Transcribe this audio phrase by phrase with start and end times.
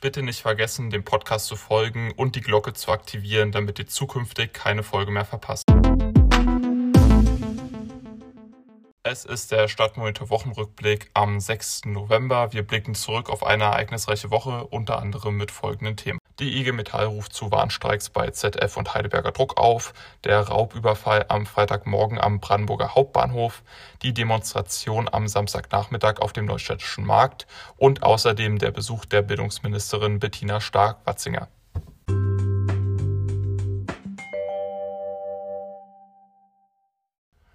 [0.00, 4.54] Bitte nicht vergessen, dem Podcast zu folgen und die Glocke zu aktivieren, damit ihr zukünftig
[4.54, 5.64] keine Folge mehr verpasst.
[9.02, 11.82] Es ist der Stadtmonitor Wochenrückblick am 6.
[11.84, 12.54] November.
[12.54, 16.19] Wir blicken zurück auf eine ereignisreiche Woche, unter anderem mit folgenden Themen.
[16.40, 19.92] Die IG Metall ruft zu Warnstreiks bei ZF und Heidelberger Druck auf,
[20.24, 23.62] der Raubüberfall am Freitagmorgen am Brandenburger Hauptbahnhof,
[24.00, 27.46] die Demonstration am Samstagnachmittag auf dem Neustädtischen Markt
[27.76, 31.48] und außerdem der Besuch der Bildungsministerin Bettina Stark-Watzinger.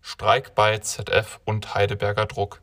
[0.00, 2.62] Streik bei ZF und Heidelberger Druck.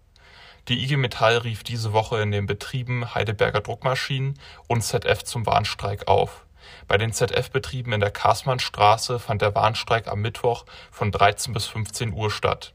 [0.68, 6.08] Die IG Metall rief diese Woche in den Betrieben Heidelberger Druckmaschinen und ZF zum Warnstreik
[6.08, 6.48] auf.
[6.88, 12.14] Bei den ZF-Betrieben in der Kaßmannstraße fand der Warnstreik am Mittwoch von 13 bis 15
[12.14, 12.74] Uhr statt.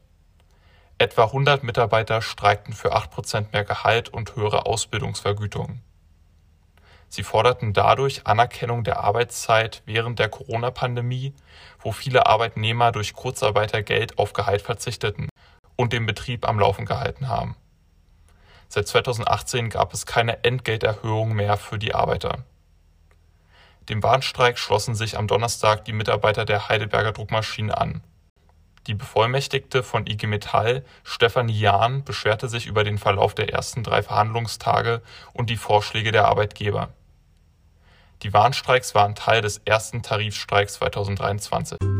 [0.99, 5.81] Etwa 100 Mitarbeiter streikten für 8 Prozent mehr Gehalt und höhere Ausbildungsvergütungen.
[7.09, 11.33] Sie forderten dadurch Anerkennung der Arbeitszeit während der Corona-Pandemie,
[11.81, 15.27] wo viele Arbeitnehmer durch Kurzarbeitergeld auf Gehalt verzichteten
[15.75, 17.57] und den Betrieb am Laufen gehalten haben.
[18.73, 22.45] Seit 2018 gab es keine Entgelterhöhung mehr für die Arbeiter.
[23.89, 28.01] Dem Warnstreik schlossen sich am Donnerstag die Mitarbeiter der Heidelberger Druckmaschinen an.
[28.87, 34.03] Die Bevollmächtigte von IG Metall, Stefanie Jahn, beschwerte sich über den Verlauf der ersten drei
[34.03, 35.01] Verhandlungstage
[35.33, 36.93] und die Vorschläge der Arbeitgeber.
[38.23, 41.90] Die Warnstreiks waren Teil des ersten Tarifstreiks 2023.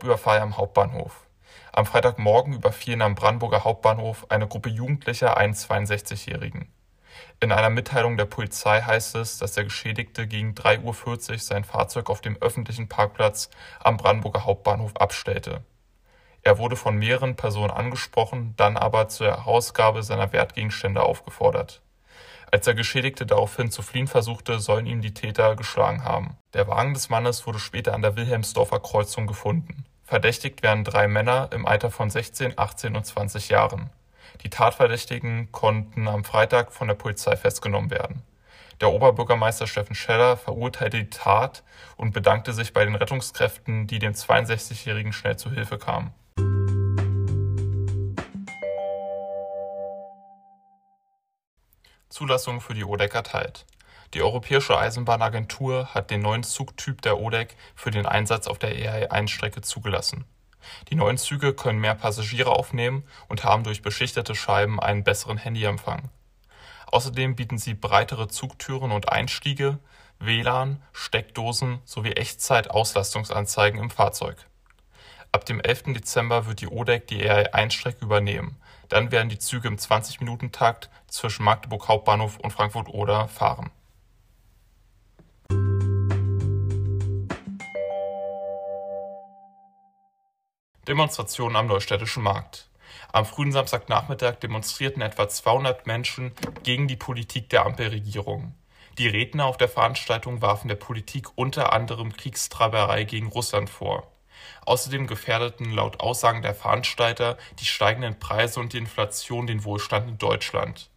[0.00, 1.26] Raubüberfall am Hauptbahnhof.
[1.72, 6.72] Am Freitagmorgen überfielen am Brandenburger Hauptbahnhof eine Gruppe Jugendlicher einen 62-Jährigen.
[7.40, 12.08] In einer Mitteilung der Polizei heißt es, dass der Geschädigte gegen 3.40 Uhr sein Fahrzeug
[12.08, 15.64] auf dem öffentlichen Parkplatz am Brandenburger Hauptbahnhof abstellte.
[16.42, 21.82] Er wurde von mehreren Personen angesprochen, dann aber zur Herausgabe seiner Wertgegenstände aufgefordert.
[22.50, 26.38] Als der Geschädigte daraufhin zu fliehen versuchte, sollen ihn die Täter geschlagen haben.
[26.54, 29.84] Der Wagen des Mannes wurde später an der Wilhelmsdorfer Kreuzung gefunden.
[30.10, 33.90] Verdächtigt werden drei Männer im Alter von 16, 18 und 20 Jahren.
[34.42, 38.24] Die Tatverdächtigen konnten am Freitag von der Polizei festgenommen werden.
[38.80, 41.62] Der Oberbürgermeister Steffen Scheller verurteilte die Tat
[41.96, 46.12] und bedankte sich bei den Rettungskräften, die dem 62-Jährigen schnell zu Hilfe kamen.
[52.08, 53.64] Zulassung für die ODEC erteilt.
[54.14, 59.60] Die Europäische Eisenbahnagentur hat den neuen Zugtyp der ODEC für den Einsatz auf der EAE-1-Strecke
[59.60, 60.24] zugelassen.
[60.88, 66.10] Die neuen Züge können mehr Passagiere aufnehmen und haben durch beschichtete Scheiben einen besseren Handyempfang.
[66.86, 69.78] Außerdem bieten sie breitere Zugtüren und Einstiege,
[70.18, 74.36] WLAN, Steckdosen sowie Echtzeit-Auslastungsanzeigen im Fahrzeug.
[75.32, 75.94] Ab dem 11.
[75.94, 78.60] Dezember wird die ODEC die EAE-1-Strecke übernehmen
[78.90, 83.70] dann werden die Züge im 20-Minuten-Takt zwischen Magdeburg Hauptbahnhof und Frankfurt-Oder fahren.
[90.88, 92.70] Demonstrationen am Neustädtischen Markt.
[93.12, 96.32] Am frühen Samstagnachmittag demonstrierten etwa 200 Menschen
[96.62, 98.54] gegen die Politik der Ampelregierung.
[98.96, 104.10] Die Redner auf der Veranstaltung warfen der Politik unter anderem Kriegstreiberei gegen Russland vor.
[104.64, 110.18] Außerdem gefährdeten laut Aussagen der Veranstalter die steigenden Preise und die Inflation den Wohlstand in
[110.18, 110.89] Deutschland.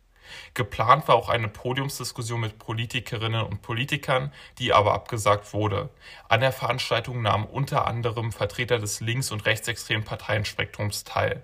[0.54, 5.90] Geplant war auch eine Podiumsdiskussion mit Politikerinnen und Politikern, die aber abgesagt wurde.
[6.30, 11.44] An der Veranstaltung nahmen unter anderem Vertreter des links- und rechtsextremen Parteienspektrums teil.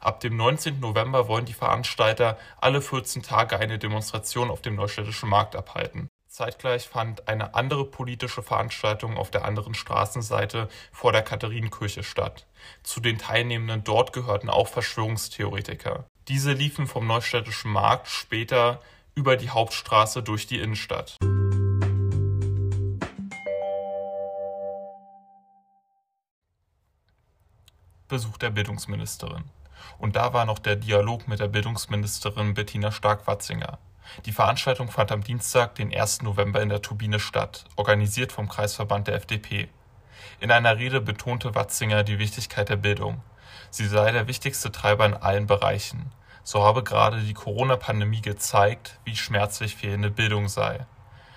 [0.00, 0.80] Ab dem 19.
[0.80, 6.86] November wollen die Veranstalter alle 14 Tage eine Demonstration auf dem Neustädtischen Markt abhalten Zeitgleich
[6.86, 12.46] fand eine andere politische Veranstaltung auf der anderen Straßenseite vor der Katharinenkirche statt.
[12.82, 16.04] Zu den Teilnehmenden dort gehörten auch Verschwörungstheoretiker.
[16.28, 18.80] Diese liefen vom Neustädtischen Markt später
[19.14, 21.16] über die Hauptstraße durch die Innenstadt.
[28.08, 29.44] Besuch der Bildungsministerin.
[29.98, 33.78] Und da war noch der Dialog mit der Bildungsministerin Bettina Stark-Watzinger.
[34.24, 36.22] Die Veranstaltung fand am Dienstag, den 1.
[36.22, 39.68] November in der Turbine statt, organisiert vom Kreisverband der FDP.
[40.40, 43.22] In einer Rede betonte Watzinger die Wichtigkeit der Bildung.
[43.70, 46.12] Sie sei der wichtigste Treiber in allen Bereichen.
[46.42, 50.86] So habe gerade die Corona-Pandemie gezeigt, wie schmerzlich fehlende Bildung sei.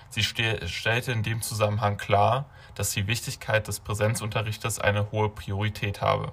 [0.09, 2.45] Sie stellte in dem Zusammenhang klar,
[2.75, 6.31] dass die Wichtigkeit des Präsenzunterrichtes eine hohe Priorität habe.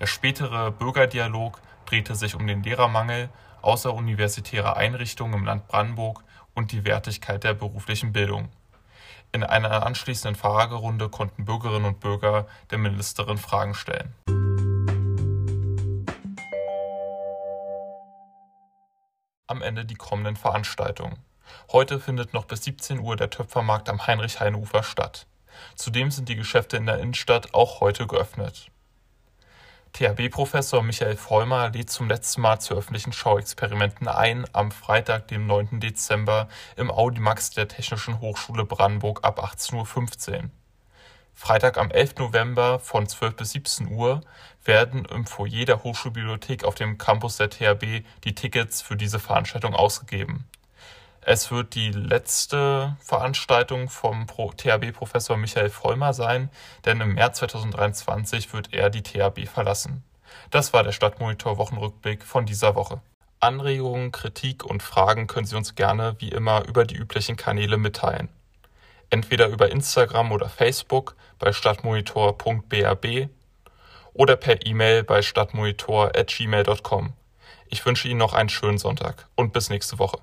[0.00, 3.28] Der spätere Bürgerdialog drehte sich um den Lehrermangel
[3.62, 6.22] außeruniversitäre Einrichtungen im Land Brandenburg
[6.54, 8.48] und die Wertigkeit der beruflichen Bildung.
[9.32, 14.14] In einer anschließenden Fragerunde konnten Bürgerinnen und Bürger der Ministerin Fragen stellen.
[19.48, 21.18] Am Ende die kommenden Veranstaltungen.
[21.72, 25.26] Heute findet noch bis 17 Uhr der Töpfermarkt am Heinrich-Heine-Ufer statt.
[25.74, 28.70] Zudem sind die Geschäfte in der Innenstadt auch heute geöffnet.
[29.94, 35.80] THW-Professor Michael Vollmer lädt zum letzten Mal zu öffentlichen Schauexperimenten ein am Freitag, dem 9.
[35.80, 40.50] Dezember im Audimax der Technischen Hochschule Brandenburg ab 18.15 Uhr.
[41.40, 42.16] Freitag am 11.
[42.18, 44.22] November von 12 bis 17 Uhr
[44.64, 49.72] werden im Foyer der Hochschulbibliothek auf dem Campus der THB die Tickets für diese Veranstaltung
[49.72, 50.48] ausgegeben.
[51.20, 56.50] Es wird die letzte Veranstaltung vom THB-Professor Michael Vollmer sein,
[56.84, 60.02] denn im März 2023 wird er die THB verlassen.
[60.50, 63.00] Das war der Stadtmonitor Wochenrückblick von dieser Woche.
[63.38, 68.28] Anregungen, Kritik und Fragen können Sie uns gerne wie immer über die üblichen Kanäle mitteilen.
[69.10, 73.28] Entweder über Instagram oder Facebook bei stadtmonitor.brb
[74.12, 77.12] oder per E-Mail bei stadtmonitor@gmail.com.
[77.70, 80.18] Ich wünsche Ihnen noch einen schönen Sonntag und bis nächste Woche.